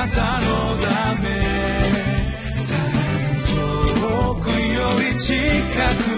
[0.00, 0.46] なたの
[0.78, 1.28] ため。
[4.00, 5.34] 遠くより近
[6.04, 6.09] く。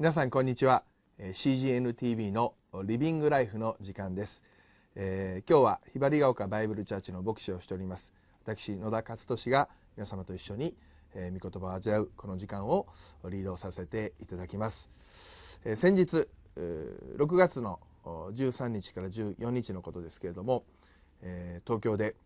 [0.00, 0.82] 皆さんこんにちは。
[1.18, 2.54] CGNTV の
[2.84, 4.42] リビングライフの時間です、
[4.94, 8.10] えー、今日はひばりが丘バイブルチャーチの牧師をしております。
[8.42, 9.68] 私野田勝利が
[9.98, 10.74] 皆様と一緒に、
[11.14, 12.86] えー、御言葉を味わうこの時間を
[13.28, 14.90] リードさせていただきます、
[15.66, 16.26] えー、先日
[16.56, 20.64] 6月の13日から14日のことですけれども、
[21.20, 22.16] えー、東京で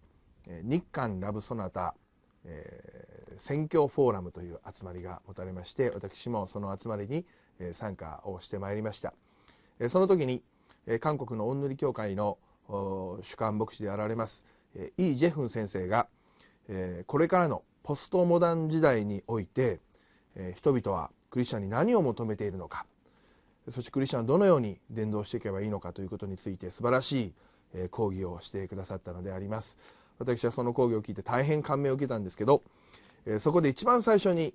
[0.47, 1.97] 日韓ラブソナタ、
[2.45, 7.27] えー、宣教フォーラムという集まりが持たれまして私もその集まりに
[7.73, 9.15] 参加をしてまいりました。
[9.89, 10.43] その時に
[11.01, 12.39] 韓国のオンヌリ教会の
[12.69, 14.45] 主幹牧師であられます
[14.97, 16.09] イ・ジェフン先生が
[17.07, 19.81] これからのポストモダン時代において
[20.55, 22.87] 人々はクリスチャンに何を求めているのか
[23.71, 27.33] そしてクリスチャンはどのように伝道していけばいいのかということについて素晴らし
[27.77, 29.77] い講義をしてくださったのであります。
[30.19, 32.63] 私はその講義を聞いて大変感銘を受けたんですけど
[33.41, 34.55] そこで一番最初に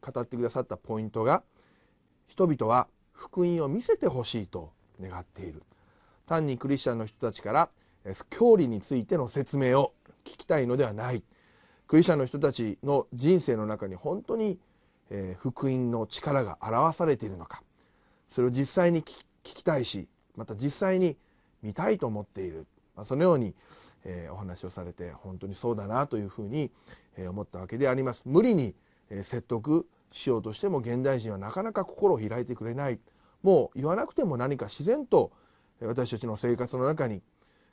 [0.00, 1.44] 語ってくださったポイントが
[2.26, 5.62] 人々は福音を見せてほしいと願っている。
[6.26, 7.68] 単にクリスチャンの人たちから
[8.30, 9.92] 教理についての説明を
[10.24, 11.22] 聞きたいのではない。
[11.86, 14.58] クリスチャンの人たちの人生の中に本当に
[15.38, 17.62] 福音の力が表されているのか。
[18.28, 21.16] それを実際に聞きたいしまた実際に
[21.62, 22.66] 見たいと思っている、
[23.04, 23.54] そのように、
[24.30, 26.70] お話をされて本当にそうだなというふうに、
[27.28, 28.22] 思ったわけであります。
[28.26, 28.74] 無理に、
[29.22, 33.00] 説得しようとしても現代人はなかなか心を開いてくれない。
[33.42, 35.32] もう言わなくても何か自然と
[35.80, 37.20] 私たちの生活の中に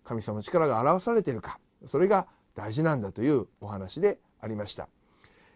[0.04, 1.60] 神様の力が表されているか。
[1.86, 4.88] それが大事なんだというお話でありました、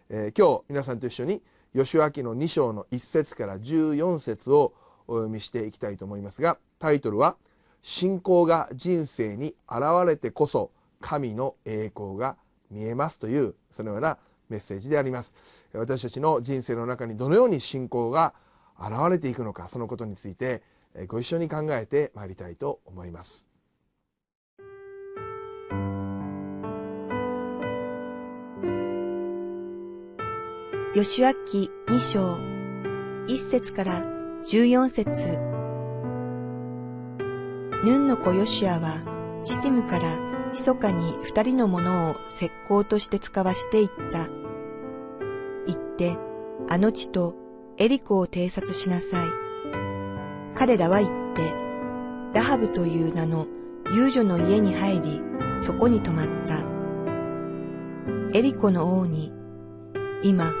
[0.08, 1.42] えー、今日皆さんと一緒に
[1.74, 4.72] 吉脇の2章の1節から14節を
[5.08, 7.36] お読みしていきたいと思いますがタイトルは
[7.82, 12.36] 「信仰が人生に現れてこそ神の栄光が
[12.70, 14.18] 見えます」というそのような
[14.48, 15.34] メッセージであります。
[15.72, 18.34] 私たちの人生の中にどのように信仰が
[18.78, 20.62] 現れていくのかそのことについて
[21.08, 23.48] ご一緒に考えてまいりたいと思います。
[30.94, 32.38] 吉脇二章
[33.28, 34.02] 一節から
[34.48, 35.10] 十四節。
[37.84, 44.28] ヌンの子ヨシアはシティムから密かに二人の者を石膏として使わしていった。
[45.66, 46.16] 言って、
[46.68, 47.34] あの地と
[47.78, 49.28] エリコを偵察しなさい。
[50.54, 51.52] 彼らは言って、
[52.32, 53.46] ラハブという名の
[53.92, 55.22] 遊女の家に入り、
[55.60, 56.58] そこに泊まった。
[58.36, 59.32] エリコの王に、
[60.22, 60.52] 今、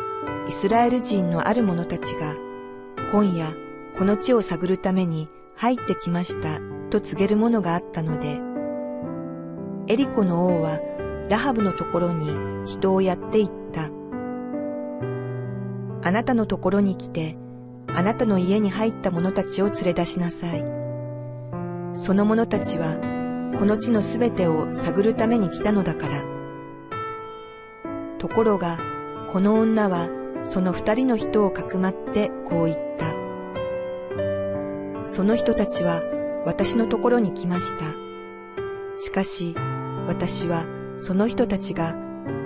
[0.48, 2.34] イスラエル人のある者たちが、
[3.12, 3.54] 今夜、
[3.98, 6.60] この地を探るために入ってきました
[6.90, 8.45] と告げるものがあったので、
[9.88, 10.80] エリコの王は
[11.28, 13.90] ラハブのところに人をやって言った。
[16.02, 17.36] あなたのところに来て、
[17.88, 20.64] あなたの家に入った者たちを連れ出しなさい。
[21.94, 22.96] その者たちは、
[23.58, 26.24] この地のすべてを探るために来たのだから。
[28.18, 28.78] ところが、
[29.32, 30.08] この女は、
[30.44, 33.06] その二人の人をかくまってこう言った。
[35.12, 36.02] その人たちは
[36.44, 37.84] 私のところに来ました。
[38.98, 39.54] しかし、
[40.06, 40.64] 私は
[40.98, 41.94] その人たちが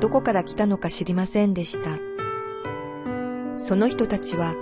[0.00, 1.98] どこから来たのか知りませんでした。
[3.59, 4.54] その人たちは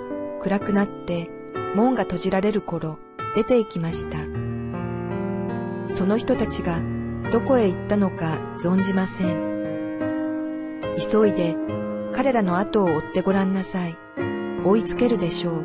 [0.42, 1.30] 暗くなって
[1.74, 2.98] 門が閉じられる頃
[3.34, 4.18] 出て行きました。
[5.94, 6.80] その人たちが
[7.30, 9.48] どこへ行ったのか存じません。
[11.10, 11.56] 急いで
[12.12, 13.96] 彼らの後を追ってごらんなさい。
[14.64, 15.64] 追いつけるでしょう。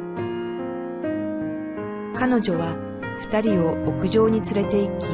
[2.16, 2.78] 彼女は
[3.20, 5.08] 二人を屋上に連れて行き、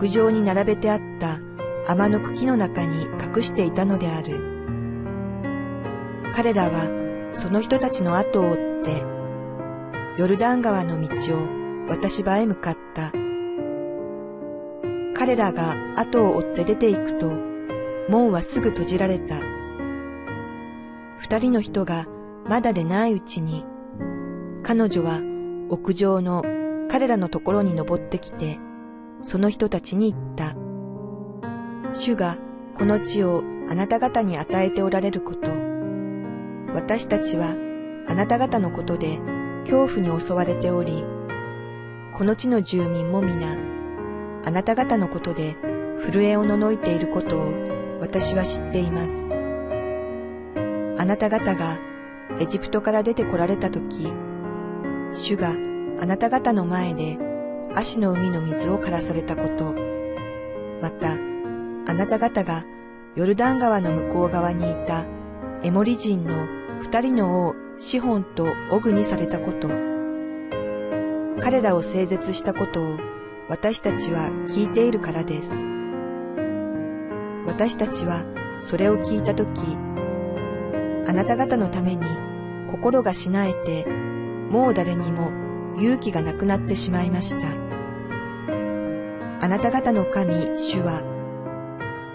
[0.00, 1.38] 屋上に並べてあった
[1.86, 4.40] 天の茎の中に隠していたのである。
[6.34, 9.04] 彼らはその人たちの後を追って、
[10.16, 13.12] ヨルダン川の道を私場へ向かった。
[15.14, 17.30] 彼らが後を追って出て行くと、
[18.08, 19.34] 門はすぐ閉じられた。
[21.18, 22.06] 二人の人が
[22.48, 23.66] まだでないうちに、
[24.62, 25.20] 彼女は
[25.68, 26.42] 屋上の
[26.90, 28.58] 彼らのところに登ってきて、
[29.22, 30.54] その人たちに言った。
[31.92, 32.36] 主が
[32.74, 35.50] この地をあなた方に与えておられること、
[36.74, 37.54] 私たちは
[38.08, 39.18] あなた方のことで
[39.64, 41.04] 恐怖に襲われており、
[42.14, 43.56] この地の住民も皆、
[44.44, 45.56] あなた方のことで
[46.00, 47.52] 震えをののいていることを
[48.00, 49.28] 私は知っています。
[50.98, 51.78] あなた方が
[52.40, 54.12] エジプトから出てこられたとき、
[55.12, 55.50] 主が
[56.00, 57.18] あなた方の前で
[57.74, 59.74] 足の海の水を枯らされたこと、
[60.82, 62.64] また、あなた方が
[63.16, 65.04] ヨルダン川の向こう側にいた
[65.62, 66.46] エモリ人の
[66.80, 69.68] 二人の王シホンとオグにされたこと、
[71.40, 72.98] 彼らを整絶したことを
[73.48, 75.52] 私たちは聞いているからです。
[77.46, 78.24] 私たちは
[78.60, 79.62] それを聞いたとき、
[81.08, 82.06] あなた方のために
[82.70, 83.86] 心がしなえて、
[84.50, 85.30] もう誰にも
[85.76, 87.59] 勇気がなくなってしまいました。
[89.42, 91.02] あなた方の神、主は、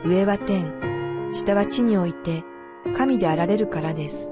[0.05, 2.43] 上は天、下は地において
[2.95, 4.31] 神であられるからです。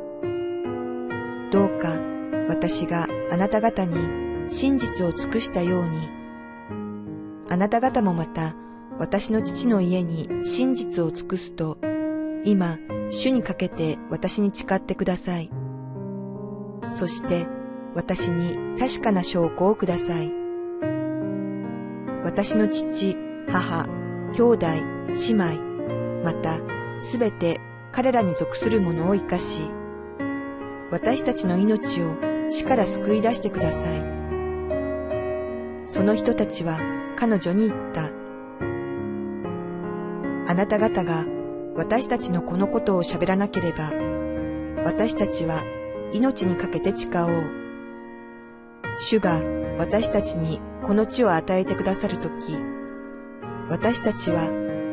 [1.52, 1.98] どうか
[2.48, 3.96] 私があなた方に
[4.52, 6.08] 真実を尽くしたように、
[7.50, 8.54] あなた方もまた
[9.00, 11.80] 私の父の家に真実を尽くすと、
[12.46, 12.78] 今、
[13.10, 15.50] 主にかけて私に誓ってください。
[16.92, 17.48] そして
[17.96, 20.43] 私に確かな証拠をください。
[22.24, 23.18] 私の父、
[23.48, 23.86] 母、
[24.34, 25.62] 兄弟、姉妹、
[26.24, 26.60] また
[27.00, 27.60] すべて
[27.92, 29.70] 彼らに属する者を生かし、
[30.90, 32.16] 私たちの命を
[32.50, 34.04] 死から救い出してください。
[35.88, 36.80] その人たちは
[37.18, 38.10] 彼女に言った。
[40.52, 41.26] あなた方が
[41.76, 43.92] 私たちのこのことを喋らなければ、
[44.86, 45.64] 私たちは
[46.14, 47.64] 命にかけて誓おう。
[49.00, 49.42] 主が
[49.78, 52.56] 私たちにこの地を与えてくださるとき、
[53.70, 54.44] 私たちは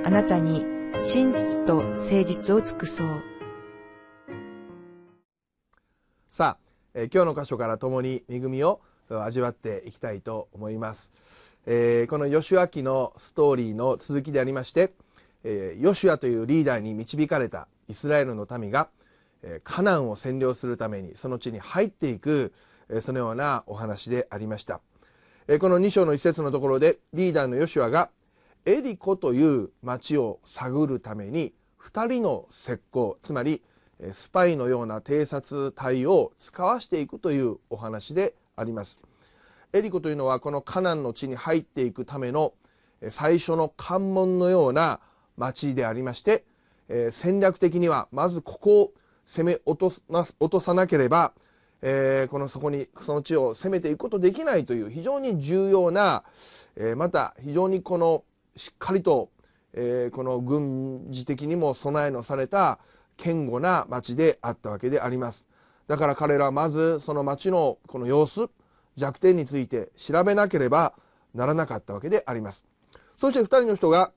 [0.04, 0.64] あなたに
[1.02, 3.22] 真実と誠実を尽くそう。
[6.30, 8.80] さあ、えー、今日の箇所から共に恵みを
[9.10, 11.10] 味わっていきたいと思います、
[11.66, 14.92] えー、このヨシュア記のストーリーの続きでありまして、
[15.42, 18.88] えー、ヨシュアというリーダーに導かれたイスラエルの民が、
[19.42, 22.52] えー、カナンを占領するためにその地に入っていく、
[23.00, 24.80] そのようなお話でありました、
[25.46, 28.10] え、この2章の一節のところでリーダーのヨシュアが
[28.66, 33.62] エリコという町を探るために2人の石膏つまり
[34.12, 38.98] スパイのような偵察隊を使わしていくというお話であります。
[39.72, 42.54] エリコというのはこのカナンの地に入っていくための
[43.08, 45.00] 最初の関門のような
[45.36, 46.44] 町でありまして、
[47.10, 48.92] 戦略的にはまずここを
[49.26, 51.32] 攻め落と落とさなければ、
[51.82, 56.24] えー、このそこにその地を攻めていくことできないという非常に重要な、
[56.76, 58.24] えー、また非常にこの
[58.56, 59.30] しっかりと、
[59.72, 62.78] えー、この軍事的にも備えのされた
[63.16, 65.46] 堅固な町であったわけであります。
[65.86, 68.48] だから彼らはまずその町のこの様子
[68.96, 70.94] 弱点について調べなければ
[71.34, 72.64] ならなかったわけであります。
[73.16, 74.12] そして2人の人が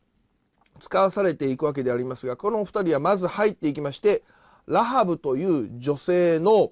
[0.80, 4.24] 使わされていくわけでありますがこの2人はまず入っていきまして
[4.68, 6.72] ラハブという女性の、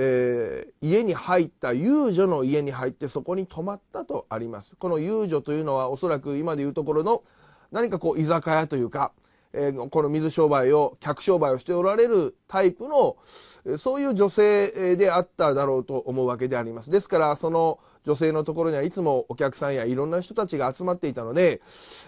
[0.00, 4.76] えー、家に入った遊女の家に入ってそこに泊まったとあります。
[4.76, 7.24] この遊女というのはおそらく今でいうところの
[7.72, 9.10] 何かこう居酒屋というか
[9.52, 13.16] えー、この水商売を客商売をしておられるタイプの
[13.78, 16.90] そういう女性であっただろうと思うわけであります。
[16.90, 21.60] ですからその女性のところにはいつもお客さんやいろんな人たちが集まっていたので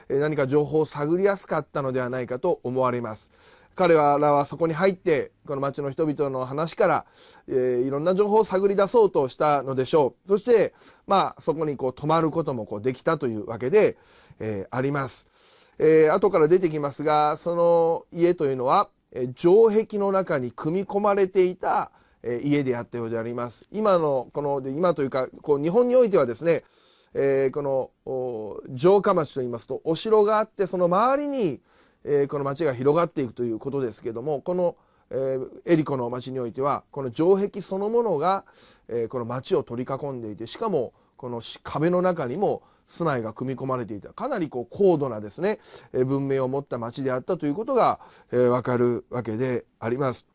[0.09, 3.31] 何か情報を探りやすかったのではないかと思われます。
[3.75, 7.07] 彼らはそこに入ってこの町の人々の話から、
[7.49, 10.29] えー、いろんな情報を探り出そうとしたのでしょう。
[10.29, 10.75] そして
[11.07, 13.97] まあそこにこう泊まることもこうできたというわけで、
[14.39, 15.27] えー、あります。
[15.79, 21.91] えー、後から出てきますがその家というのは、えー、城壁の中に組み込まれていた、
[22.23, 23.65] えー、家であったようであります。
[23.73, 26.65] 今のこの今というかこう日本においてはですね、
[27.15, 31.61] えー、この城下町といいますとお城があってその周りに、
[32.05, 34.77] えー、この町が広がっていくということですけどもこの
[35.11, 38.45] えー、エリコの町においてはこの城壁そのものが、
[38.89, 45.59] えー、この町を取り囲んでいてしかもこの壁の中にも住まいが組み込まれていたかなりこう高度なですね
[45.93, 48.01] え文明を持った町であったということが、
[48.33, 50.27] えー、分かるわけであります。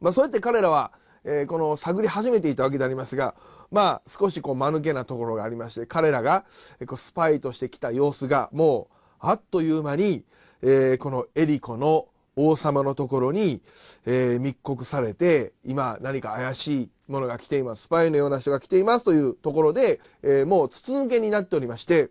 [0.00, 0.92] まあ、そうやって彼らは、
[1.24, 3.34] えー、この探り始めていたわけでありますが
[3.70, 6.44] まあ少しこう間抜けなところがありまして彼らが、
[6.86, 8.95] こうスパイとして来た様子がもう
[9.28, 10.22] あっという間に、
[10.62, 12.06] えー、このエリコの
[12.36, 13.60] 王様のところに、
[14.04, 17.82] えー、密告されて今何か怪しいものが来ています。
[17.82, 22.10] スパイのような人が来ていますというところで、えー、もう筒抜けになっておりまして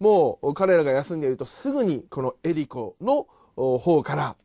[0.00, 4.36] もう彼らが休んでいるとすぐにこのエリコの方から、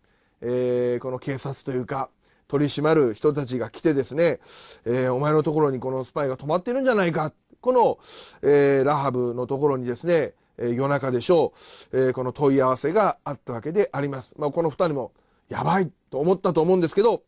[0.41, 2.10] えー、この警察というか
[2.48, 4.39] 取り締まる人たちが来てですね、
[4.86, 7.34] え、お前のところにこのスパイが止まってるんじゃないか。
[7.62, 7.98] この、
[8.43, 11.53] え、ラハブのところにですね、えー、夜中でしょ
[11.91, 14.33] う、えー、この問い合わせがあったわけであります。
[14.38, 15.12] まあ、この2人も
[15.50, 17.24] やばいと思ったと思うんですけど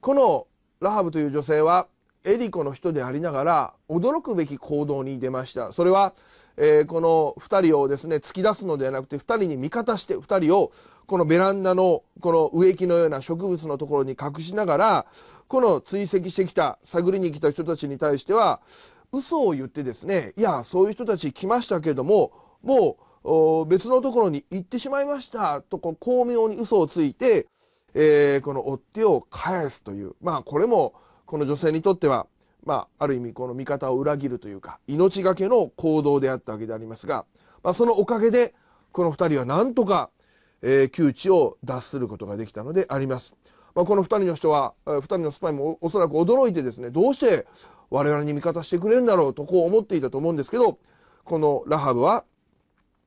[0.00, 0.46] この
[0.80, 1.88] ラハブという女性は
[2.24, 6.14] エリコの人でありながら驚くべき行動に出ましたそれは、
[6.56, 10.72] えー、この2人をですね突き出すのではなくて2人に味方して2人を
[11.06, 15.06] このベランダのこの植木のような植物のところに隠しながら
[15.48, 18.60] この追跡してきた探りに来た人たちに対しては
[19.12, 22.96] 嘘を言ってですねいやそういう人たち来ましたけどもも
[23.64, 27.46] う別のところに行ってしまいましたとこう巧妙に嘘をついて、
[27.94, 30.94] えー、この追っ手を返すというまあこれも
[31.26, 32.26] この女性にとっては
[32.64, 37.24] まあ、ある意味この味方を裏切るというか命がけの行動であったわけでありますが、
[37.62, 38.52] まあ、そのおかげで
[38.92, 40.10] この2人はなんとか
[40.62, 43.36] えー、窮地を脱することができたのであります。
[43.78, 47.46] まあ、この2人の人は2人のスパイもおそらく驚いてですねどうして
[47.90, 50.80] 我々に味方してくれるんだろうとこう思っていたと思うんですけど
[51.22, 52.24] このラハブは、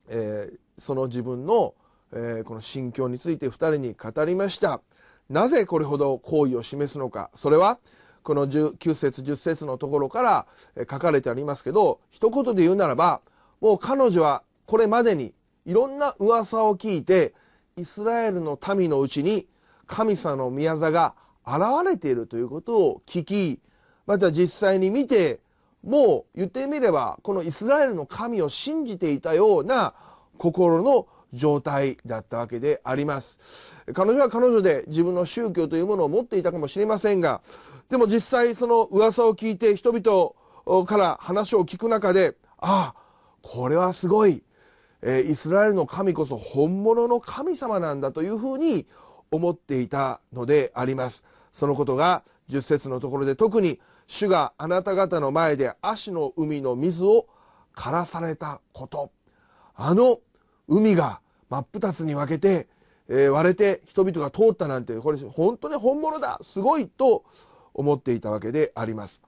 [0.08, 1.74] えー、その自分の、
[2.14, 4.80] えー、この心境について2人に語りました。
[5.28, 7.78] なぜこれほど好意を示すのかそれは
[8.22, 10.46] この9節10節のところから
[10.90, 13.20] 書かれてありますけど一言で言うならば
[13.60, 15.34] もう彼女はこれまでに
[15.66, 17.34] いろんな噂を聞いて
[17.76, 19.46] イスラエルの民のうちに
[19.86, 21.14] 神様の宮座が
[21.46, 23.60] 現れているということを聞き
[24.06, 25.40] また実際に見て
[25.82, 29.94] もう言ってみればこのイスラエルの神を信じていたような
[30.38, 37.40] 心の状態だったわけであります彼女は彼女で自分の宗教というものを持っていたかもしれませんが
[37.88, 43.02] でも実際その噂を聞いて人々から話を聞く中でああ
[43.42, 44.42] これはすごい。
[45.02, 48.86] えイスラエルの神こそ本物の神様なんだというふうに
[49.32, 51.24] 思っていたのであります。
[51.52, 57.26] そのことが10節のところで特に主があなた方の前で足の海の水を
[57.74, 59.10] 枯らされたこと
[59.74, 60.20] あの
[60.68, 62.68] 海が真っ二つに分けて、
[63.08, 67.24] えー、割れて人々が通ったなんてこれ本当に本物だすごいと
[67.74, 69.22] 思っていたわけであります。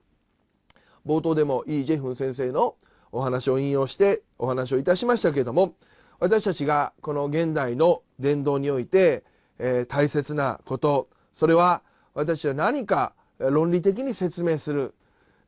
[1.05, 2.75] 冒頭でもイ・ジェフン先生の
[3.11, 5.75] お話を引用してお話をいたしましたけれども
[6.19, 9.23] 私たちがこの現代の伝道において、
[9.59, 11.09] えー、大切なこと。
[11.33, 11.81] それは
[12.13, 14.93] 私は何か論理的に説明する、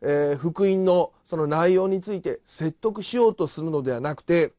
[0.01, 4.53] えー、福音のその内容について説得しようとするのではなくて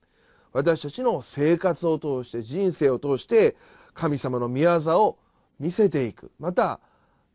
[0.52, 3.57] 私たちの生活を通して人生を通して
[3.95, 5.19] 神様の御業を
[5.59, 6.31] 見せていく。
[6.38, 6.81] また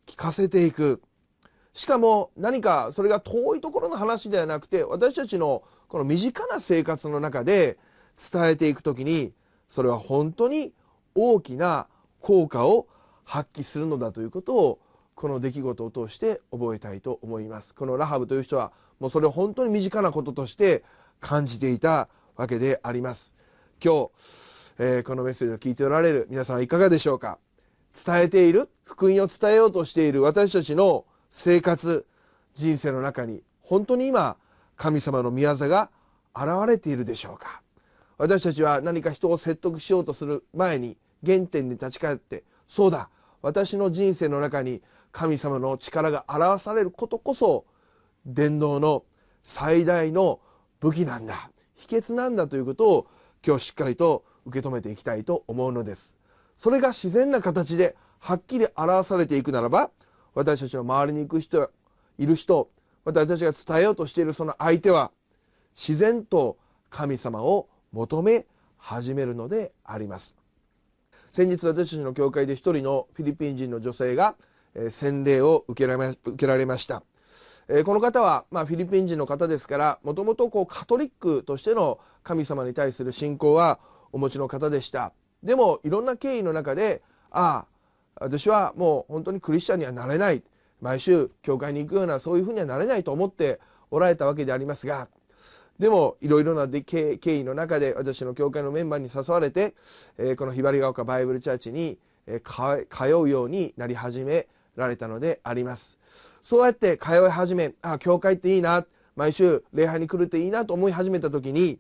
[0.08, 1.02] 聞かせていく。
[1.74, 7.80] しかも何かそれが遠いところの話ではなくて私たちのこの身近な生活の中で
[8.32, 9.34] 伝えていく時に
[9.70, 10.74] それは本当に
[11.16, 11.88] 大きな
[12.24, 12.88] 効果を
[13.26, 14.80] 発揮するのだということを
[15.14, 17.76] この出来事を通して覚えたいと思います。
[17.76, 20.84] このラハブという人はもうそれを本当に身近なこととして
[21.20, 23.34] 感じていたわけであります。
[23.84, 24.12] 今日、
[24.80, 27.40] えー、このメッセージを聞いておられる皆さんはいかがでしょうか？
[28.06, 32.06] 伝えている福音を伝えようとしている私たちの生活
[32.56, 34.38] 人生の中に本当に今
[34.78, 35.90] 神様の御業が
[36.34, 37.62] 現れているでしょうか？
[38.18, 43.10] 私たちは何か人を説得しようとする前に原点に立ち返ってそうだ
[43.42, 47.66] 私の人生の中に神様の力が表されることこそ
[48.26, 49.04] 伝道の
[49.44, 50.40] 最大の
[50.80, 53.08] 武器なんだ秘訣なんだということを
[53.46, 56.18] 今日しっかりと受け止めていきたいと思うのです。
[56.56, 59.92] それが自然な形ではっきり表されていくならば
[60.34, 61.70] 私たちの周りに行く人
[62.18, 62.70] いる人
[63.04, 65.12] また私たちが伝えようとしているその相手は
[65.76, 66.58] 自然と
[66.90, 68.46] 神様を求め
[68.78, 70.36] 始めるのであります。
[71.34, 74.36] 先日私たちの教会で一人のフィリピン人の女性が
[74.76, 77.02] え洗礼を受けられ受けられました。
[77.68, 83.80] えこの方は、まあ、フィリピン人の方ですからもともとカトリックとしての神様に対する信仰は
[84.12, 85.12] お持ちの方でした。
[85.42, 87.66] でもいろんな経緯の中であ
[88.16, 90.44] あ私はもう本当にクリスチャンにはなれない。
[90.82, 93.60] 毎週教会に行くようなそういうふうにはなれないと思って
[93.90, 95.08] おられたわけでありますが
[95.84, 99.74] でもいろいろな経緯の中で私の教会のメンバーに誘われて、
[100.18, 104.48] えこのひばりが丘バイブルチャーチに、え通うようになり始め
[104.78, 106.00] られたのであります。
[106.42, 108.86] そうやって通い始めあ教会っていいな
[109.18, 111.80] 毎週礼拝に来るっていいなと思い始めた時に、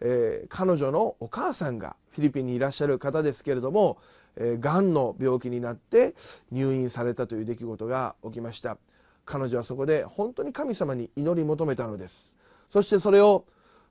[0.00, 3.98] えー、彼女のお母さんがフィリピンにいらっしゃる方ですけれども
[4.36, 6.14] えー、がんの病気になって
[6.50, 8.78] 入院されたという出来事が起きました
[9.24, 12.36] 彼女はそこで本当に神様に祈り求めたのです
[12.74, 13.44] そしてそれを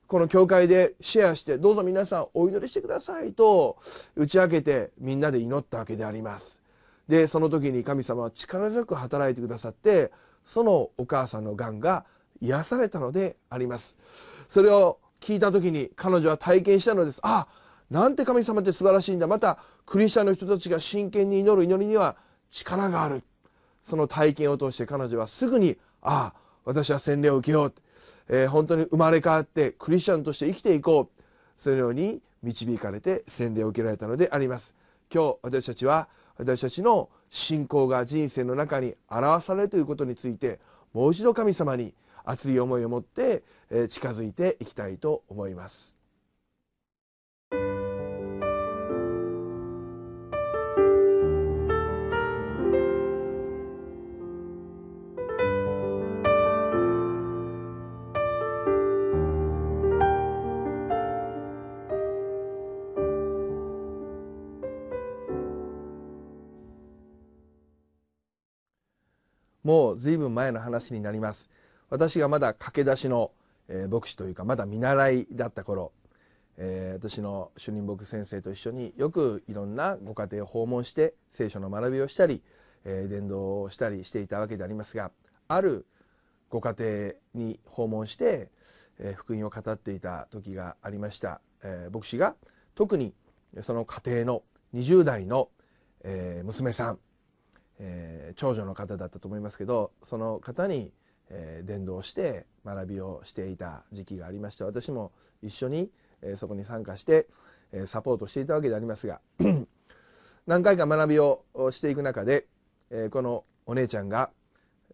[0.08, 3.78] この教会でシェアしてどうぞ皆さんお祈りしてくださいと
[4.14, 6.62] 打ち明けてみんなで祈ったわけであります。
[7.08, 10.12] でその時に神様は力強く働いてくださって
[10.44, 12.04] そのお母さんのがんが
[12.42, 13.96] 癒されたのであります。
[14.50, 17.22] それを聞いた時に彼女は体験したのです。
[17.24, 17.48] あ
[17.90, 19.28] なんて神様って素晴らしいんだ。
[19.28, 22.18] またクリスチャンの人たちが真剣に祈る祈りには
[22.52, 23.24] 力がある。
[23.82, 27.74] その体験を通して彼女はすぐにああ私は洗礼を受けよう、
[28.30, 31.24] えー、本当に生まれ変わってクリスチャンとして生きていこう
[31.58, 34.74] そのように導かれて洗礼を受けられたのであります
[35.14, 40.60] 今日私たちは私たちの信仰が人生の中に表されるということについて
[40.94, 43.44] もう一度神様に熱い思いを持って
[43.90, 46.03] 近づいていきたいと思います。
[69.64, 71.50] もう随分前の話になります。
[71.90, 73.32] 私がまだ駆け出しの、
[73.68, 75.92] えー、牧師というかまだ見習いだった頃、
[76.58, 82.42] えー、私の主任牧師先生と一緒によくいろんなご家庭を訪問して聖書の学びをしたり、
[82.84, 85.12] えー、伝道をしたりしていたわけでありますが
[85.48, 85.86] ある
[86.50, 88.50] ご家庭に訪問して、
[89.00, 92.36] え、福音を語っていた時がありました、え、牧師が
[92.76, 93.16] 特に
[93.62, 94.44] その家庭の
[94.76, 95.50] 20代の、
[96.04, 97.00] え、娘さん。
[97.80, 100.92] えー、長女の方だったと思いますけどその方に、
[101.30, 105.12] えー、伝道して学びをしていた時期がありまして私も
[105.42, 105.90] 一緒に、
[106.22, 107.28] えー、そこに参加して、
[107.72, 109.22] えー、サポートしていたわけでありますが
[110.48, 112.48] 何回か学びをしていく中で、
[112.90, 114.30] えー、このお姉ちゃんが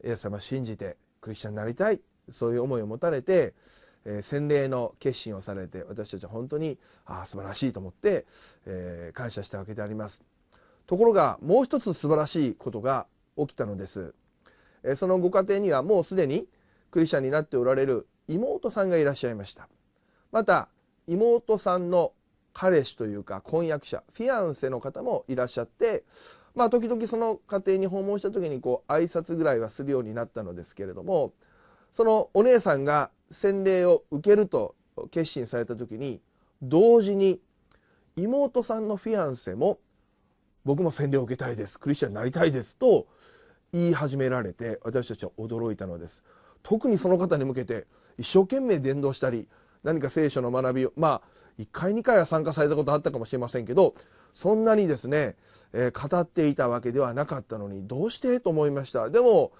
[0.03, 3.53] イエス様を信じてクリスチャンになりたいそういう思いを持たれて、
[4.05, 8.25] えー、洗礼の決心をされて私たちは本当にああ素晴らしいと思って、
[8.65, 10.21] えー、感謝したわけであります。
[10.89, 13.05] ところがもう一つ素晴らしいことが
[13.37, 14.15] 起きたのです。
[14.95, 16.47] そのご家庭にはもうすでに
[16.89, 19.69] クリスチャンになっておられる妹さんがいらっしゃいました。
[20.31, 20.67] また
[21.05, 22.13] 妹さんの
[22.53, 26.05] 彼氏というか婚約者フィアンセの方もいらっしゃって
[26.55, 31.33] まあ時々その家庭に訪問した時にこう挨拶ぐらいはするようになったのですけれども
[31.93, 34.73] そのお姉さんが洗礼を受けると
[35.11, 36.19] 決心された時に
[36.63, 37.39] 同時に
[38.15, 39.77] 妹さんのフィアンセも
[40.65, 43.07] 僕も洗礼を受けたいですクリスチャンになりたいですと
[43.71, 46.23] 言い始められて私たちは驚いたのです。
[46.63, 47.85] 特にその方に向けて
[48.17, 49.47] 一生懸命伝道したり
[49.83, 53.93] 何か聖書の学びをまあ1回2回は参加されたことあったかもしれませんけど
[54.33, 55.35] そんなにですね、
[55.73, 59.09] えー、語っていたわけではなかったのにどうしてと思いました。
[59.09, 59.51] でも、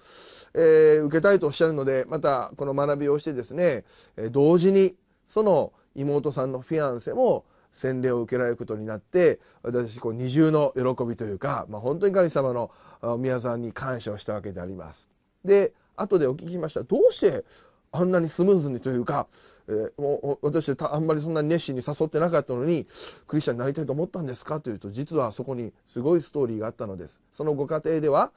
[0.54, 3.84] えー、受けたいとおっしゃるのでまたこの学びをしてですね、
[4.16, 4.94] えー、同時に
[5.28, 12.70] その妹さんのフィアンセも洗礼を受けられることになって私こう二重の喜びというか、まあ、本当に神様の
[13.18, 15.08] 宮さんに感謝をしたわけであります。
[15.44, 17.44] で後でお聞きしましたどうして
[17.92, 19.26] あんなにスムーズにというか、
[19.68, 22.86] えー、もう私あんまりそんなに熱心に誘ってなかったのに
[23.26, 27.20] クリスチャンになりたいと思ったんですかというと実はそこにすごいストーリーがあったのです。
[27.32, 28.32] そのご家庭では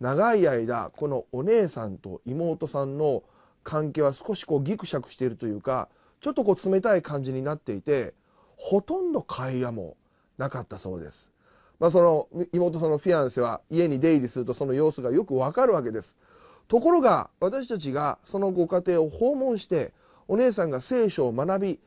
[0.00, 3.22] 長い間このお姉さんと妹さんの
[3.64, 5.88] 関係は少しこうギクシャクしているというか
[6.20, 8.14] ちょっとこう冷たい感じになっていて
[8.56, 9.96] ほとんど会話も
[10.38, 11.32] なかったそうです。
[11.78, 16.18] まあ、その妹さんのフィアンセは家に出入りするとその様子がよくわかるわけです。
[16.68, 19.92] ところが私たちがそのご家庭を訪問して
[20.26, 21.80] お姉さんが聖書を学び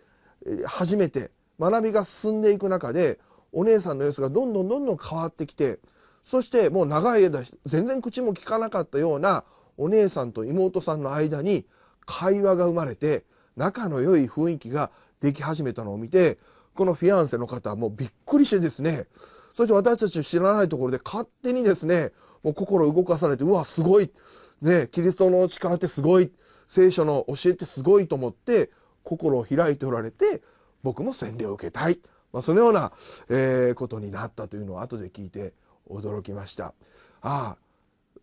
[0.65, 3.19] 始めて学びが進んでいく中で
[3.51, 5.79] お姉さんの様子がどんどんどんどん変わってきて
[6.23, 9.43] そしてもう長い間全然口も聞かなかったような
[9.77, 11.65] お姉さんと妹さんの間に
[12.05, 13.23] 会話が生まれて
[13.57, 16.37] 仲の良い雰囲気ができ始めたのを見て
[16.79, 19.05] このフィアンセの方もびっくりしてですね
[19.51, 24.09] そして私たち知らないところで勝手にですねもう心動かされてうわすごい。
[24.61, 26.31] ねキリストの力ってすごい。
[26.67, 28.69] 聖書の教えってすごいと思って
[29.03, 30.41] 心を開いておられて
[30.81, 31.99] 僕も洗礼を受けたい、
[32.31, 32.93] まあ、そのような、
[33.27, 35.51] えー、ことになったというのを後で聞いて
[35.89, 36.73] 驚きました。
[37.21, 37.57] ああ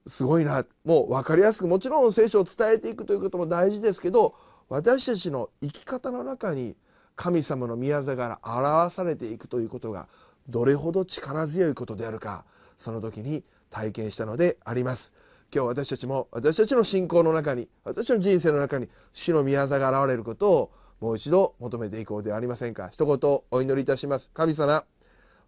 [0.06, 0.64] すごいな。
[0.86, 4.34] もう分かりやすくもちろん聖書を伝えていくということも大事ですけど
[4.70, 6.74] 私たちの生き方の中に
[7.16, 10.06] 神様の宮座が表されていくということが
[10.48, 12.44] どれほど力強いことであるか
[12.78, 15.12] その時に体験したのであります。
[15.54, 22.88] 今日私たちも私たちの信仰の中に私の人生の中に主の宮座が現れることをもう一度求めていこうではありませんか。
[22.92, 24.30] 一言お祈りいたします。
[24.34, 24.84] 神様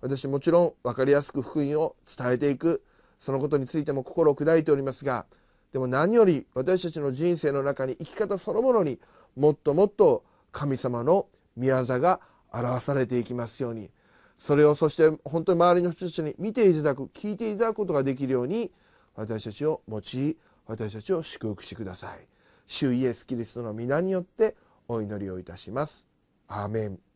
[0.00, 2.82] 私もちろん分かりやすく福音を伝えていく
[3.18, 5.26] そのことについても心を砕いておりますが
[5.72, 8.98] でも何より私たちの人生の中に生き方そのものに
[9.36, 11.26] もっともっと神様の
[11.58, 12.20] 御業が
[12.52, 13.90] 表されていきますように。
[14.38, 18.70] それをそして本当に周りの人たちに見ていただく聞いていただくことができるように
[19.16, 22.26] 私たちを用い私たちを祝福してください。
[22.66, 24.54] 主イエス・キリストの皆によって
[24.86, 26.06] お祈りをいたします。
[26.46, 27.07] アーメン。